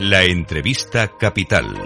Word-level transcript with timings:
La 0.00 0.24
entrevista 0.24 1.08
capital. 1.18 1.76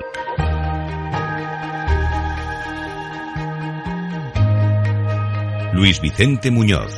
Luis 5.72 6.00
Vicente 6.00 6.52
Muñoz. 6.52 6.92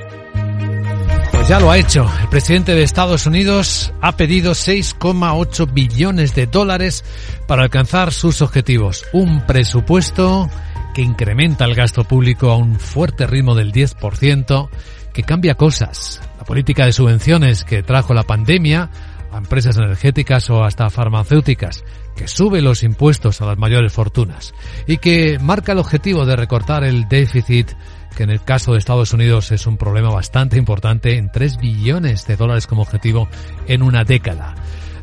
Pues 1.32 1.48
ya 1.48 1.58
lo 1.58 1.70
ha 1.70 1.78
hecho. 1.78 2.06
El 2.20 2.28
presidente 2.28 2.74
de 2.74 2.82
Estados 2.82 3.24
Unidos 3.24 3.94
ha 4.02 4.18
pedido 4.18 4.52
6,8 4.52 5.72
billones 5.72 6.34
de 6.34 6.46
dólares 6.48 7.02
para 7.46 7.62
alcanzar 7.62 8.12
sus 8.12 8.42
objetivos. 8.42 9.06
Un 9.14 9.46
presupuesto 9.46 10.50
que 10.94 11.00
incrementa 11.00 11.64
el 11.64 11.74
gasto 11.74 12.04
público 12.04 12.50
a 12.50 12.58
un 12.58 12.78
fuerte 12.78 13.26
ritmo 13.26 13.54
del 13.54 13.72
10%, 13.72 14.68
que 15.14 15.22
cambia 15.22 15.54
cosas. 15.54 16.20
La 16.36 16.44
política 16.44 16.84
de 16.84 16.92
subvenciones 16.92 17.64
que 17.64 17.82
trajo 17.82 18.12
la 18.12 18.24
pandemia 18.24 18.90
a 19.36 19.38
empresas 19.38 19.76
energéticas 19.76 20.50
o 20.50 20.64
hasta 20.64 20.90
farmacéuticas, 20.90 21.84
que 22.16 22.26
sube 22.26 22.62
los 22.62 22.82
impuestos 22.82 23.40
a 23.40 23.46
las 23.46 23.58
mayores 23.58 23.92
fortunas 23.92 24.54
y 24.86 24.96
que 24.96 25.38
marca 25.38 25.72
el 25.72 25.78
objetivo 25.78 26.24
de 26.24 26.36
recortar 26.36 26.84
el 26.84 27.08
déficit 27.08 27.70
que 28.16 28.22
en 28.22 28.30
el 28.30 28.42
caso 28.42 28.72
de 28.72 28.78
Estados 28.78 29.12
Unidos 29.12 29.52
es 29.52 29.66
un 29.66 29.76
problema 29.76 30.08
bastante 30.08 30.56
importante, 30.56 31.18
en 31.18 31.30
3 31.30 31.58
billones 31.58 32.26
de 32.26 32.36
dólares 32.36 32.66
como 32.66 32.80
objetivo 32.80 33.28
en 33.66 33.82
una 33.82 34.04
década. 34.04 34.54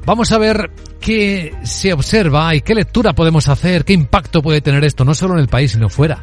Vamos 0.05 0.31
a 0.31 0.39
ver 0.39 0.71
qué 0.99 1.53
se 1.63 1.93
observa 1.93 2.53
y 2.55 2.61
qué 2.61 2.73
lectura 2.73 3.13
podemos 3.13 3.47
hacer, 3.47 3.85
qué 3.85 3.93
impacto 3.93 4.41
puede 4.41 4.61
tener 4.61 4.83
esto, 4.83 5.05
no 5.05 5.13
solo 5.13 5.35
en 5.35 5.41
el 5.41 5.47
país, 5.47 5.73
sino 5.73 5.89
fuera. 5.89 6.19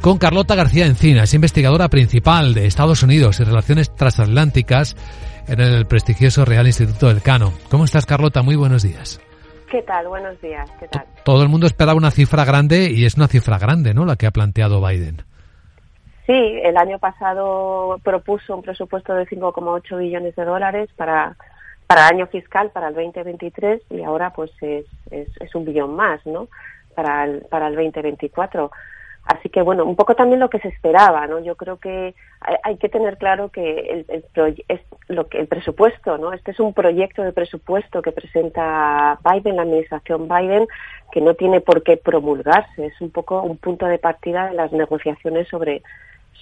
Con 0.00 0.18
Carlota 0.18 0.56
García 0.56 0.86
Encinas, 0.86 1.32
investigadora 1.32 1.88
principal 1.88 2.54
de 2.54 2.66
Estados 2.66 3.04
Unidos 3.04 3.38
y 3.38 3.44
Relaciones 3.44 3.94
Transatlánticas 3.94 4.96
en 5.48 5.60
el 5.60 5.86
prestigioso 5.86 6.44
Real 6.44 6.66
Instituto 6.66 7.08
del 7.08 7.22
Cano. 7.22 7.52
¿Cómo 7.70 7.84
estás, 7.84 8.06
Carlota? 8.06 8.42
Muy 8.42 8.56
buenos 8.56 8.82
días. 8.82 9.20
¿Qué 9.70 9.82
tal? 9.82 10.06
Buenos 10.08 10.40
días. 10.40 10.70
¿Qué 10.78 10.86
tal? 10.88 11.04
Todo 11.24 11.42
el 11.42 11.48
mundo 11.48 11.66
esperaba 11.66 11.96
una 11.96 12.10
cifra 12.10 12.44
grande 12.44 12.90
y 12.90 13.06
es 13.06 13.16
una 13.16 13.26
cifra 13.26 13.58
grande, 13.58 13.94
¿no? 13.94 14.04
La 14.04 14.16
que 14.16 14.26
ha 14.26 14.30
planteado 14.30 14.86
Biden. 14.86 15.22
Sí, 16.26 16.60
el 16.62 16.76
año 16.76 16.98
pasado 16.98 17.98
propuso 18.02 18.54
un 18.54 18.62
presupuesto 18.62 19.14
de 19.14 19.26
5,8 19.26 19.98
billones 19.98 20.36
de 20.36 20.44
dólares 20.44 20.90
para, 20.96 21.36
para 21.86 22.08
el 22.08 22.14
año 22.16 22.26
fiscal, 22.28 22.70
para 22.70 22.88
el 22.88 22.94
2023, 22.94 23.82
y 23.90 24.02
ahora 24.02 24.30
pues 24.30 24.50
es, 24.60 24.86
es, 25.10 25.54
un 25.54 25.64
billón 25.64 25.96
más, 25.96 26.24
¿no? 26.26 26.48
Para 26.94 27.24
el, 27.24 27.40
para 27.50 27.68
el 27.68 27.74
2024. 27.74 28.70
Así 29.24 29.48
que 29.48 29.62
bueno, 29.62 29.84
un 29.84 29.94
poco 29.94 30.16
también 30.16 30.40
lo 30.40 30.50
que 30.50 30.58
se 30.58 30.68
esperaba, 30.68 31.26
¿no? 31.28 31.38
Yo 31.38 31.54
creo 31.54 31.76
que 31.76 32.14
hay, 32.64 32.76
que 32.76 32.88
tener 32.88 33.18
claro 33.18 33.50
que 33.50 33.78
el, 33.78 34.06
el, 34.08 34.64
es 34.68 34.80
lo 35.06 35.28
que 35.28 35.38
el 35.38 35.46
presupuesto, 35.46 36.18
¿no? 36.18 36.32
Este 36.32 36.50
es 36.50 36.58
un 36.58 36.74
proyecto 36.74 37.22
de 37.22 37.32
presupuesto 37.32 38.02
que 38.02 38.10
presenta 38.10 39.18
Biden, 39.24 39.56
la 39.56 39.62
administración 39.62 40.26
Biden, 40.28 40.66
que 41.12 41.20
no 41.20 41.34
tiene 41.34 41.60
por 41.60 41.84
qué 41.84 41.96
promulgarse. 41.96 42.86
Es 42.86 43.00
un 43.00 43.10
poco 43.10 43.42
un 43.42 43.58
punto 43.58 43.86
de 43.86 43.98
partida 43.98 44.46
de 44.46 44.54
las 44.54 44.72
negociaciones 44.72 45.46
sobre 45.48 45.82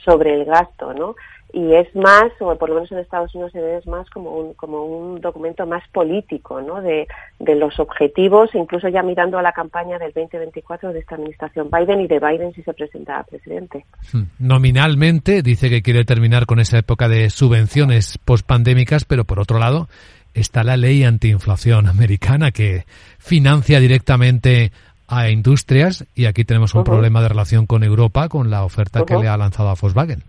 sobre 0.05 0.35
el 0.35 0.45
gasto, 0.45 0.95
¿no? 0.95 1.15
Y 1.53 1.75
es 1.75 1.93
más, 1.97 2.31
o 2.39 2.55
por 2.57 2.69
lo 2.69 2.77
menos 2.77 2.93
en 2.93 2.99
Estados 2.99 3.35
Unidos 3.35 3.51
se 3.53 3.61
ve 3.61 3.79
es 3.79 3.87
más 3.87 4.09
como 4.11 4.31
un, 4.37 4.55
como 4.55 4.85
un 4.85 5.21
documento 5.21 5.67
más 5.67 5.83
político, 5.89 6.61
¿no? 6.61 6.81
De, 6.81 7.09
de 7.41 7.55
los 7.57 7.81
objetivos, 7.81 8.51
incluso 8.55 8.89
ya 8.89 9.03
mirando 9.03 9.37
a 9.37 9.43
la 9.43 9.53
campaña 9.53 9.99
del 9.99 10.13
2024 10.13 10.93
de 10.93 11.01
esta 11.01 11.17
administración 11.17 11.69
Biden 11.69 12.03
y 12.03 12.07
de 12.07 12.21
Biden 12.21 12.53
si 12.53 12.63
se 12.63 12.73
presenta 12.73 13.19
a 13.19 13.25
presidente. 13.25 13.85
Hmm. 14.13 14.25
Nominalmente 14.39 15.43
dice 15.43 15.69
que 15.69 15.83
quiere 15.83 16.05
terminar 16.05 16.47
con 16.47 16.61
esa 16.61 16.79
época 16.79 17.09
de 17.09 17.31
subvenciones 17.31 18.19
pospandémicas, 18.19 19.05
pero 19.05 19.25
por 19.25 19.41
otro 19.41 19.59
lado 19.59 19.89
está 20.35 20.63
la 20.63 20.77
ley 20.77 21.03
antiinflación 21.03 21.89
americana 21.89 22.53
que 22.53 22.85
financia 23.19 23.81
directamente 23.81 24.71
a 25.11 25.29
industrias 25.29 26.07
y 26.15 26.27
aquí 26.27 26.45
tenemos 26.45 26.75
un 26.75 26.85
problema 26.85 27.21
de 27.21 27.29
relación 27.29 27.67
con 27.67 27.83
Europa 27.83 28.29
con 28.29 28.49
la 28.49 28.65
oferta 28.65 29.05
que 29.05 29.17
le 29.17 29.29
ha 29.29 29.37
lanzado 29.37 29.69
a 29.69 29.75
Volkswagen. 29.75 30.23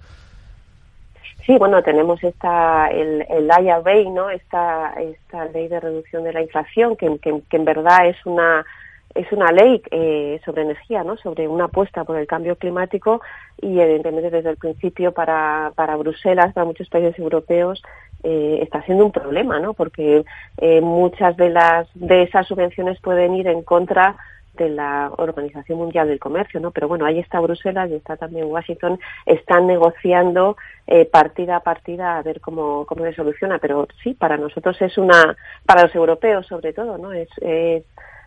Sí, 1.46 1.58
bueno, 1.58 1.82
tenemos 1.82 2.24
esta 2.24 2.88
el, 2.88 3.26
el 3.30 3.46
IRA, 3.46 4.10
¿no? 4.12 4.30
Esta 4.30 4.94
esta 5.00 5.46
ley 5.46 5.68
de 5.68 5.80
reducción 5.80 6.24
de 6.24 6.34
la 6.34 6.42
inflación 6.42 6.96
que, 6.96 7.18
que, 7.20 7.58
en 7.58 7.66
verdad 7.66 8.08
es 8.08 8.18
una 8.26 8.66
es 9.14 9.30
una 9.32 9.52
ley 9.52 9.82
eh, 9.92 10.40
sobre 10.46 10.62
energía, 10.62 11.04
¿no? 11.04 11.18
Sobre 11.18 11.48
una 11.48 11.66
apuesta 11.66 12.04
por 12.04 12.18
el 12.18 12.28
cambio 12.28 12.56
climático 12.56 13.22
y 13.62 13.80
evidentemente 13.80 14.30
desde 14.30 14.52
el 14.52 14.58
principio 14.58 15.12
para 15.14 15.72
para 15.76 15.96
Bruselas, 15.96 16.54
para 16.54 16.66
muchos 16.66 16.90
países 16.90 17.18
europeos 17.20 17.82
eh, 18.24 18.60
está 18.62 18.84
siendo 18.84 19.06
un 19.06 19.12
problema, 19.12 19.60
¿no? 19.60 19.74
Porque 19.74 20.24
eh, 20.58 20.82
muchas 20.82 21.36
de 21.38 21.50
las 21.50 21.88
de 21.96 22.24
esas 22.24 22.48
subvenciones 22.48 23.00
pueden 23.02 23.34
ir 23.36 23.48
en 23.48 23.64
contra 23.64 24.16
de 24.54 24.70
la 24.70 25.12
Organización 25.18 25.78
Mundial 25.78 26.08
del 26.08 26.20
Comercio, 26.20 26.60
¿no? 26.60 26.72
Pero 26.72 26.88
bueno, 26.88 27.06
ahí 27.06 27.20
está 27.20 27.40
Bruselas 27.40 27.90
y 27.90 27.96
está 27.96 28.18
también 28.18 28.46
Washington, 28.46 29.00
están 29.26 29.68
negociando 29.68 30.58
eh, 30.88 31.06
partida 31.06 31.58
a 31.58 31.60
partida 31.62 32.18
a 32.18 32.22
ver 32.22 32.42
cómo, 32.42 32.86
cómo 32.86 33.04
se 33.04 33.14
soluciona. 33.14 33.60
Pero 33.60 33.88
sí, 34.04 34.14
para 34.14 34.38
nosotros 34.38 34.82
es 34.82 34.98
una, 34.98 35.36
para 35.66 35.84
los 35.84 35.96
europeos 35.96 36.48
sobre 36.48 36.74
todo, 36.74 36.98
¿no? 36.98 37.14
Es, 37.14 37.30
es, 37.42 37.84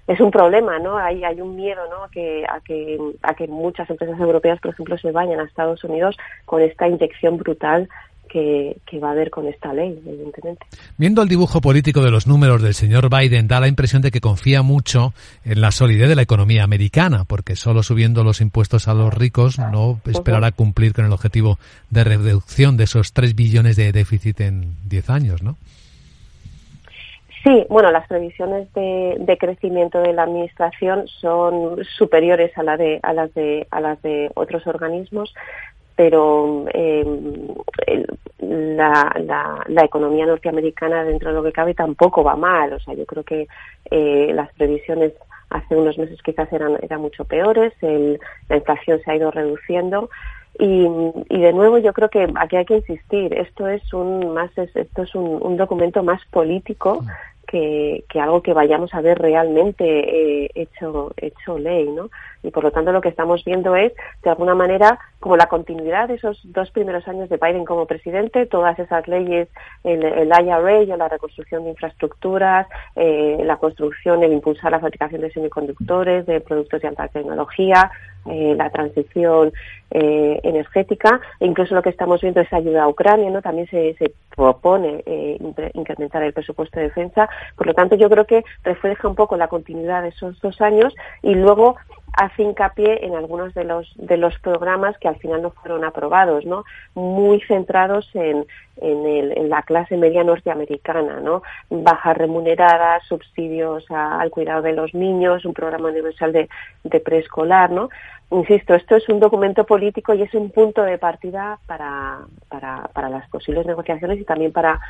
es 0.06 0.20
un 0.20 0.30
problema, 0.30 0.78
¿no? 0.78 0.96
Hay, 0.98 1.24
hay 1.24 1.40
un 1.40 1.56
miedo, 1.56 1.82
¿no? 1.88 2.04
A 2.04 2.10
que, 2.10 2.44
a 2.48 2.60
que, 2.60 2.98
a 3.22 3.34
que 3.34 3.46
muchas 3.46 3.88
empresas 3.88 4.18
europeas, 4.20 4.60
por 4.60 4.72
ejemplo, 4.72 4.98
se 4.98 5.12
vayan 5.12 5.40
a 5.40 5.44
Estados 5.44 5.82
Unidos 5.84 6.16
con 6.44 6.60
esta 6.60 6.88
inyección 6.88 7.38
brutal 7.38 7.88
que, 8.28 8.76
va 9.02 9.08
a 9.08 9.12
haber 9.12 9.30
con 9.30 9.46
esta 9.46 9.72
ley, 9.72 10.00
evidentemente. 10.06 10.64
Viendo 10.96 11.22
el 11.22 11.28
dibujo 11.28 11.60
político 11.60 12.02
de 12.02 12.10
los 12.10 12.26
números 12.26 12.62
del 12.62 12.74
señor 12.74 13.08
Biden, 13.10 13.48
da 13.48 13.60
la 13.60 13.68
impresión 13.68 14.02
de 14.02 14.10
que 14.10 14.20
confía 14.20 14.62
mucho 14.62 15.12
en 15.44 15.60
la 15.60 15.70
solidez 15.70 16.08
de 16.08 16.16
la 16.16 16.22
economía 16.22 16.64
americana, 16.64 17.24
porque 17.24 17.56
solo 17.56 17.82
subiendo 17.82 18.24
los 18.24 18.40
impuestos 18.40 18.88
a 18.88 18.94
los 18.94 19.12
ricos 19.12 19.58
no 19.58 20.00
esperará 20.06 20.52
cumplir 20.52 20.92
con 20.92 21.04
el 21.04 21.12
objetivo 21.12 21.58
de 21.90 22.04
reducción 22.04 22.76
de 22.76 22.84
esos 22.84 23.12
3 23.12 23.34
billones 23.34 23.76
de 23.76 23.92
déficit 23.92 24.40
en 24.40 24.76
10 24.88 25.10
años, 25.10 25.42
¿no? 25.42 25.56
Sí, 27.44 27.66
bueno, 27.68 27.90
las 27.90 28.08
previsiones 28.08 28.72
de, 28.72 29.16
de, 29.18 29.36
crecimiento 29.36 30.00
de 30.00 30.14
la 30.14 30.22
administración 30.22 31.06
son 31.20 31.84
superiores 31.84 32.56
a, 32.56 32.62
la 32.62 32.78
de, 32.78 33.00
a, 33.02 33.12
las 33.12 33.34
de, 33.34 33.66
a 33.70 33.82
las 33.82 34.00
de 34.00 34.30
otros 34.34 34.66
organismos, 34.66 35.34
pero 35.94 36.64
eh, 36.72 37.04
la, 38.76 39.14
la, 39.24 39.64
la, 39.66 39.84
economía 39.84 40.26
norteamericana 40.26 41.04
dentro 41.04 41.30
de 41.30 41.34
lo 41.36 41.42
que 41.42 41.52
cabe 41.52 41.74
tampoco 41.74 42.22
va 42.22 42.36
mal. 42.36 42.72
O 42.72 42.80
sea, 42.80 42.94
yo 42.94 43.06
creo 43.06 43.24
que 43.24 43.46
eh, 43.90 44.32
las 44.34 44.52
previsiones 44.54 45.12
hace 45.50 45.76
unos 45.76 45.96
meses 45.98 46.20
quizás 46.22 46.52
eran, 46.52 46.76
eran 46.82 47.00
mucho 47.00 47.24
peores, 47.24 47.72
el, 47.80 48.18
la 48.48 48.56
inflación 48.56 49.00
se 49.04 49.10
ha 49.10 49.16
ido 49.16 49.30
reduciendo 49.30 50.10
y, 50.58 50.86
y, 51.30 51.40
de 51.40 51.52
nuevo 51.52 51.78
yo 51.78 51.92
creo 51.92 52.08
que 52.08 52.28
aquí 52.36 52.56
hay 52.56 52.64
que 52.64 52.76
insistir, 52.76 53.34
esto 53.34 53.66
es 53.68 53.92
un 53.92 54.34
más 54.34 54.50
esto 54.56 55.02
es 55.02 55.14
un, 55.14 55.40
un 55.42 55.56
documento 55.56 56.02
más 56.02 56.24
político 56.30 57.04
que, 57.46 58.04
que, 58.08 58.20
algo 58.20 58.42
que 58.42 58.52
vayamos 58.52 58.94
a 58.94 59.00
ver 59.00 59.18
realmente 59.18 59.84
eh, 59.84 60.50
hecho 60.54 61.12
hecho 61.16 61.58
ley, 61.58 61.88
¿no? 61.88 62.08
Y 62.44 62.50
por 62.50 62.62
lo 62.62 62.70
tanto 62.70 62.92
lo 62.92 63.00
que 63.00 63.08
estamos 63.08 63.44
viendo 63.44 63.74
es, 63.74 63.92
de 64.22 64.30
alguna 64.30 64.54
manera, 64.54 64.98
como 65.18 65.36
la 65.36 65.46
continuidad 65.46 66.08
de 66.08 66.14
esos 66.14 66.40
dos 66.44 66.70
primeros 66.70 67.08
años 67.08 67.28
de 67.30 67.38
Biden 67.38 67.64
como 67.64 67.86
presidente, 67.86 68.46
todas 68.46 68.78
esas 68.78 69.08
leyes, 69.08 69.48
el, 69.82 70.04
el 70.04 70.28
IRA, 70.28 70.96
la 70.96 71.08
reconstrucción 71.08 71.64
de 71.64 71.70
infraestructuras, 71.70 72.66
eh, 72.94 73.38
la 73.44 73.56
construcción, 73.56 74.22
el 74.22 74.32
impulsar 74.32 74.70
la 74.70 74.80
fabricación 74.80 75.22
de 75.22 75.32
semiconductores, 75.32 76.26
de 76.26 76.40
productos 76.40 76.82
de 76.82 76.88
alta 76.88 77.08
tecnología, 77.08 77.90
eh, 78.26 78.54
la 78.56 78.70
transición 78.70 79.52
eh, 79.90 80.40
energética, 80.42 81.20
e 81.40 81.46
incluso 81.46 81.74
lo 81.74 81.82
que 81.82 81.90
estamos 81.90 82.20
viendo 82.20 82.40
es 82.40 82.52
ayuda 82.52 82.84
a 82.84 82.88
Ucrania, 82.88 83.30
¿no? 83.30 83.40
También 83.42 83.68
se, 83.68 83.94
se 83.94 84.12
propone 84.34 85.02
incrementar 85.74 86.22
el 86.22 86.32
presupuesto 86.32 86.80
de 86.80 86.86
defensa. 86.86 87.28
Por 87.56 87.66
lo 87.68 87.74
tanto, 87.74 87.94
yo 87.94 88.10
creo 88.10 88.26
que 88.26 88.44
refleja 88.64 89.06
un 89.06 89.14
poco 89.14 89.36
la 89.36 89.48
continuidad 89.48 90.02
de 90.02 90.08
esos 90.08 90.40
dos 90.40 90.60
años 90.60 90.94
y 91.22 91.34
luego 91.34 91.76
hace 92.16 92.42
hincapié 92.42 93.04
en 93.06 93.14
algunos 93.14 93.54
de 93.54 93.64
los 93.64 93.92
de 93.96 94.16
los 94.16 94.38
programas 94.38 94.96
que 94.98 95.08
al 95.08 95.16
final 95.16 95.42
no 95.42 95.50
fueron 95.50 95.84
aprobados, 95.84 96.44
¿no? 96.44 96.64
Muy 96.94 97.40
centrados 97.42 98.08
en, 98.14 98.46
en, 98.76 99.06
el, 99.06 99.36
en 99.36 99.48
la 99.48 99.62
clase 99.62 99.96
media 99.96 100.24
norteamericana, 100.24 101.20
¿no? 101.20 101.42
Bajas 101.70 102.16
remuneradas, 102.16 103.02
subsidios 103.06 103.84
al 103.90 104.30
cuidado 104.30 104.62
de 104.62 104.72
los 104.72 104.94
niños, 104.94 105.44
un 105.44 105.54
programa 105.54 105.88
universal 105.88 106.32
de, 106.32 106.48
de 106.82 107.00
preescolar, 107.00 107.70
¿no? 107.70 107.88
Insisto, 108.30 108.74
esto 108.74 108.96
es 108.96 109.08
un 109.08 109.20
documento 109.20 109.64
político 109.64 110.14
y 110.14 110.22
es 110.22 110.34
un 110.34 110.50
punto 110.50 110.82
de 110.82 110.98
partida 110.98 111.58
para, 111.66 112.20
para, 112.48 112.88
para 112.92 113.08
las 113.08 113.28
posibles 113.28 113.66
negociaciones 113.66 114.18
y 114.18 114.24
también 114.24 114.50
para 114.50 114.80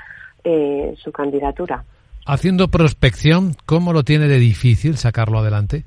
eh, 0.44 0.94
su 0.96 1.12
candidatura. 1.12 1.84
Haciendo 2.26 2.68
prospección, 2.68 3.54
¿cómo 3.66 3.92
lo 3.92 4.02
tiene 4.02 4.28
de 4.28 4.38
difícil 4.38 4.96
sacarlo 4.96 5.40
adelante? 5.40 5.84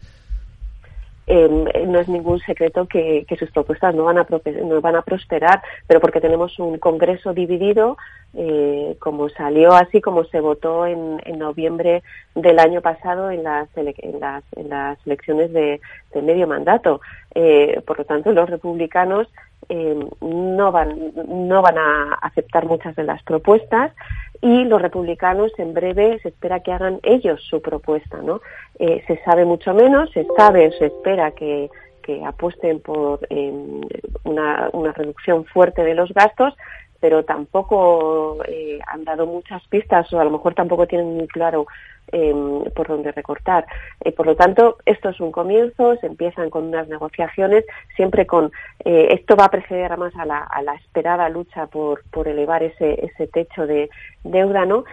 Em, 1.27 1.65
no 1.91 1.99
es 1.99 2.07
ningún 2.07 2.39
secreto 2.39 2.87
que, 2.87 3.25
sus 3.37 3.51
propuestas 3.51 3.93
no 3.93 4.05
van, 4.05 4.17
a, 4.17 4.27
no 4.63 4.81
van 4.81 4.95
a 4.95 5.01
prosperar, 5.01 5.61
pero 5.85 5.99
porque 5.99 6.21
tenemos 6.21 6.57
un 6.59 6.79
Congreso 6.79 7.33
dividido, 7.33 7.97
eh, 8.33 8.95
como 8.99 9.29
salió 9.29 9.73
así, 9.73 10.01
como 10.01 10.23
se 10.25 10.39
votó 10.39 10.85
en, 10.85 11.17
noviembre 11.37 12.01
del 12.33 12.57
año 12.57 12.81
pasado 12.81 13.29
en 13.29 13.43
las, 13.43 13.69
en 13.75 14.19
las, 14.19 14.43
en 14.55 14.69
las 14.69 14.97
elecciones 15.05 15.53
de, 15.53 15.79
de 16.13 16.21
medio 16.21 16.47
mandato. 16.47 17.01
Eh, 17.35 17.81
por 17.85 17.99
lo 17.99 18.05
tanto, 18.05 18.31
los 18.31 18.49
republicanos 18.49 19.27
eh, 19.69 19.99
no, 20.21 20.71
van, 20.71 21.11
no 21.27 21.61
van 21.61 21.77
a 21.77 22.13
aceptar 22.21 22.65
muchas 22.65 22.95
de 22.95 23.03
las 23.03 23.21
propuestas 23.23 23.91
y 24.41 24.63
los 24.65 24.81
republicanos 24.81 25.51
en 25.57 25.73
breve 25.73 26.19
se 26.21 26.29
espera 26.29 26.61
que 26.61 26.71
hagan 26.71 26.99
ellos 27.03 27.41
su 27.49 27.61
propuesta. 27.61 28.21
¿no? 28.21 28.41
Eh, 28.79 29.03
se 29.07 29.21
sabe 29.23 29.45
mucho 29.45 29.73
menos, 29.73 30.11
se 30.11 30.25
sabe, 30.37 30.71
se 30.77 30.87
espera 30.87 31.31
que, 31.31 31.69
que 32.03 32.23
apuesten 32.23 32.79
por 32.79 33.19
una, 34.23 34.69
una 34.73 34.91
reducción 34.93 35.45
fuerte 35.45 35.83
de 35.83 35.95
los 35.95 36.11
gastos, 36.13 36.55
pero 36.99 37.23
tampoco 37.23 38.37
eh, 38.47 38.79
han 38.87 39.03
dado 39.03 39.25
muchas 39.25 39.65
pistas 39.67 40.11
o 40.13 40.19
a 40.19 40.23
lo 40.23 40.31
mejor 40.31 40.53
tampoco 40.53 40.87
tienen 40.87 41.15
muy 41.17 41.27
claro 41.27 41.67
em, 42.11 42.63
por 42.75 42.87
dónde 42.87 43.11
recortar. 43.11 43.65
Eh, 44.03 44.11
por 44.11 44.25
lo 44.25 44.35
tanto, 44.35 44.77
esto 44.85 45.09
es 45.09 45.19
un 45.19 45.31
comienzo, 45.31 45.95
se 45.97 46.07
empiezan 46.07 46.49
con 46.49 46.65
unas 46.65 46.87
negociaciones, 46.87 47.65
siempre 47.95 48.25
con 48.25 48.51
eh, 48.85 49.09
esto 49.11 49.35
va 49.35 49.45
a 49.45 49.51
preceder 49.51 49.91
además 49.91 50.13
a 50.15 50.25
la, 50.25 50.73
esperada 50.75 51.29
lucha 51.29 51.67
por, 51.67 52.03
por 52.09 52.27
elevar 52.27 52.63
ese, 52.63 53.05
ese 53.05 53.27
techo 53.27 53.67
de 53.67 53.89
deuda, 54.23 54.65
¿no? 54.65 54.83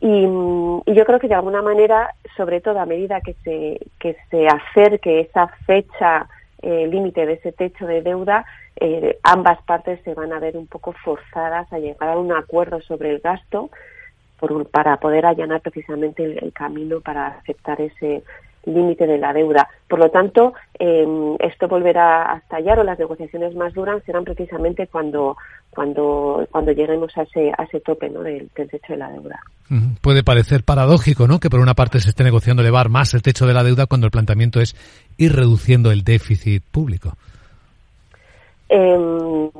Y, 0.00 0.26
y, 0.86 0.94
yo 0.94 1.04
creo 1.04 1.20
que 1.20 1.28
de 1.28 1.34
alguna 1.34 1.62
manera, 1.62 2.14
sobre 2.36 2.60
todo 2.60 2.80
a 2.80 2.86
medida 2.86 3.20
que 3.20 3.34
se, 3.44 3.78
que 4.00 4.16
se 4.30 4.48
acerque 4.48 5.20
esa 5.20 5.46
fecha 5.64 6.26
eh, 6.62 6.86
límite 6.86 7.26
de 7.26 7.32
ese 7.32 7.50
techo 7.50 7.86
de 7.86 8.02
deuda, 8.02 8.46
eh, 8.76 9.18
ambas 9.22 9.62
partes 9.62 10.00
se 10.04 10.14
van 10.14 10.32
a 10.32 10.40
ver 10.40 10.56
un 10.56 10.66
poco 10.66 10.92
forzadas 10.92 11.72
a 11.72 11.78
llegar 11.78 12.08
a 12.08 12.18
un 12.18 12.32
acuerdo 12.32 12.80
sobre 12.80 13.10
el 13.10 13.20
gasto 13.20 13.70
por 14.38 14.66
para 14.66 14.96
poder 14.96 15.26
allanar 15.26 15.60
precisamente 15.60 16.24
el, 16.24 16.52
camino 16.52 17.00
para 17.00 17.28
aceptar 17.28 17.80
ese 17.80 18.24
límite 18.64 19.06
de 19.06 19.18
la 19.18 19.32
deuda. 19.32 19.68
Por 19.88 19.98
lo 19.98 20.10
tanto, 20.10 20.54
eh, 20.78 21.06
esto 21.40 21.68
volverá 21.68 22.32
a 22.32 22.38
estallar 22.38 22.78
o 22.78 22.84
las 22.84 22.98
negociaciones 22.98 23.54
más 23.54 23.72
duras 23.74 24.02
serán 24.04 24.24
precisamente 24.24 24.88
cuando 24.88 25.36
cuando 25.70 26.46
cuando 26.50 26.72
lleguemos 26.72 27.16
a 27.16 27.22
ese 27.22 27.52
a 27.56 27.64
ese 27.64 27.80
tope 27.80 28.08
¿no? 28.10 28.22
del, 28.22 28.50
del 28.54 28.68
techo 28.68 28.94
de 28.94 28.98
la 28.98 29.10
deuda. 29.10 29.40
Puede 30.00 30.22
parecer 30.22 30.64
paradójico, 30.64 31.26
¿no? 31.26 31.40
Que 31.40 31.48
por 31.48 31.60
una 31.60 31.74
parte 31.74 32.00
se 32.00 32.10
esté 32.10 32.24
negociando 32.24 32.62
elevar 32.62 32.88
más 32.88 33.14
el 33.14 33.22
techo 33.22 33.46
de 33.46 33.54
la 33.54 33.62
deuda 33.62 33.86
cuando 33.86 34.06
el 34.06 34.10
planteamiento 34.10 34.60
es 34.60 34.76
ir 35.16 35.34
reduciendo 35.34 35.90
el 35.90 36.04
déficit 36.04 36.62
público. 36.64 37.14
Eh, 38.74 39.50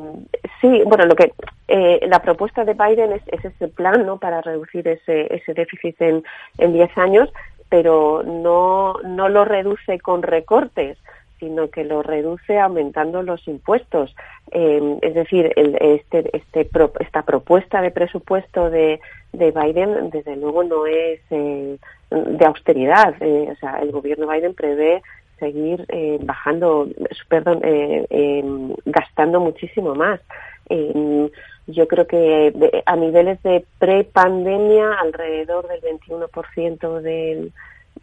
sí, 0.63 0.83
bueno, 0.87 1.05
lo 1.05 1.15
que 1.15 1.33
eh, 1.69 2.01
la 2.09 2.23
propuesta 2.23 2.65
de 2.65 2.73
Biden 2.73 3.13
es, 3.13 3.23
ese 3.45 3.69
plan, 3.69 4.07
¿no? 4.07 4.19
Para 4.19 4.41
reducir 4.41 4.89
ese, 4.89 5.33
ese 5.35 5.53
déficit 5.53 6.01
en, 6.01 6.25
en 6.57 6.73
10 6.73 6.97
años, 6.97 7.31
pero 7.69 8.23
no, 8.23 8.95
no 9.05 9.29
lo 9.29 9.45
reduce 9.45 10.01
con 10.01 10.23
recortes, 10.23 10.97
sino 11.39 11.69
que 11.69 11.85
lo 11.85 12.03
reduce 12.03 12.59
aumentando 12.59 13.23
los 13.23 13.47
impuestos. 13.47 14.17
Eh, 14.51 14.99
es 15.03 15.13
decir, 15.13 15.53
el, 15.57 15.77
este, 15.79 16.35
este 16.35 16.71
esta 17.01 17.23
propuesta 17.23 17.83
de 17.83 17.91
presupuesto 17.91 18.71
de, 18.71 18.99
de 19.35 19.51
Biden, 19.51 20.09
desde 20.09 20.37
luego, 20.37 20.65
no 20.65 20.87
es 20.87 21.21
eh, 21.29 21.77
de 22.11 22.47
austeridad. 22.47 23.15
Eh, 23.21 23.49
o 23.53 23.57
sea, 23.57 23.81
el 23.83 23.93
gobierno 23.93 24.27
Biden 24.27 24.55
prevé 24.55 25.03
seguir 25.43 25.85
eh, 25.89 26.19
bajando, 26.23 26.89
perdón, 27.29 27.61
eh, 27.65 28.07
em, 28.11 28.73
gastando 28.87 29.41
muchísimo 29.41 29.95
más. 29.97 30.21
Em, 30.69 31.29
yo 31.67 31.89
creo 31.89 32.07
que 32.07 32.53
a 32.87 32.97
niveles 32.97 33.43
de 33.43 33.65
pre-pandemia, 33.79 34.95
alrededor 35.01 35.67
del 35.67 35.81
21% 35.81 37.01
del, 37.01 37.53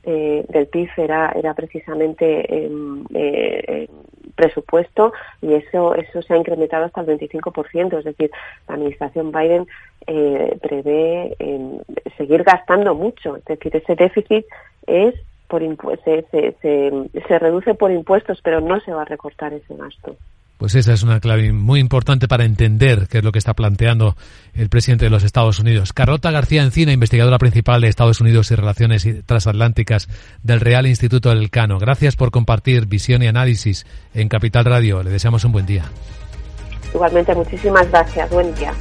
eh, 0.04 0.46
del 0.50 0.68
PIB 0.68 0.90
era, 0.98 1.32
era 1.32 1.54
precisamente 1.54 2.26
em, 2.50 3.06
presupuesto 4.36 5.14
y 5.42 5.54
eso, 5.54 5.96
eso 5.96 6.22
se 6.22 6.34
ha 6.34 6.38
incrementado 6.38 6.86
hasta 6.86 7.02
el 7.02 7.08
25%. 7.08 8.00
Es 8.00 8.06
decir, 8.06 8.32
la 8.68 8.76
administración 8.76 9.32
Biden 9.32 9.66
prevé 10.62 11.36
seguir 12.18 12.44
gastando 12.44 12.96
mucho. 12.96 13.38
Es 13.38 13.46
decir, 13.46 13.76
ese 13.76 13.96
déficit 13.96 14.46
es 14.88 15.14
por 15.50 15.62
se, 16.06 16.25
se, 16.31 16.56
se, 16.62 17.40
reduce 17.40 17.74
por 17.74 17.92
impuestos, 17.92 18.40
pero 18.44 18.62
no 18.62 18.80
se 18.81 18.94
va 18.94 19.01
a 19.01 19.06
recortar 19.06 19.51
ese 19.54 19.75
gasto. 19.75 20.16
Pues 20.57 20.75
esa 20.75 20.94
es 20.94 21.04
una 21.04 21.22
clave 21.22 21.54
muy 21.54 21.80
importante 21.80 22.28
para 22.28 22.44
entender 22.44 23.07
qué 23.10 23.19
es 23.19 23.24
lo 23.24 23.31
que 23.31 23.40
está 23.40 23.54
planteando 23.54 24.16
el 24.54 24.69
presidente 24.69 25.06
de 25.06 25.10
los 25.10 25.24
Estados 25.24 25.60
Unidos. 25.60 25.94
Carlota 25.94 26.31
García 26.31 26.63
Encina, 26.63 26.92
investigadora 26.92 27.38
principal 27.38 27.81
de 27.81 27.88
Estados 27.88 28.19
Unidos 28.19 28.51
y 28.51 28.56
Relaciones 28.56 29.07
Transatlánticas 29.25 30.10
del 30.44 30.60
Real 30.60 30.86
Instituto 30.86 31.30
del 31.30 31.50
Cano. 31.50 31.80
Gracias 31.80 32.18
por 32.18 32.30
compartir 32.30 32.88
visión 32.88 33.24
y 33.24 33.28
análisis 33.28 33.88
en 34.13 34.28
Capital 34.28 34.66
Radio. 34.66 35.02
Le 35.02 35.12
deseamos 35.12 35.45
un 35.45 35.54
buen 35.54 35.66
día. 35.66 35.86
Igualmente, 36.94 37.34
muchísimas 37.34 37.90
gracias. 37.90 38.30
Buen 38.30 38.54
día. 38.56 38.74